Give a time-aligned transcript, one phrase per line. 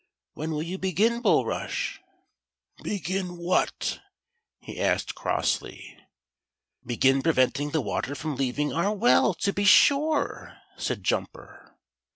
[0.19, 2.51] '* When will you begin, Bulrush.*""
[2.83, 4.01] Begin what?"
[4.59, 5.95] he asked crossly."
[6.83, 11.75] Begin preventing the water from leaving our well, to be sure," said Juniper.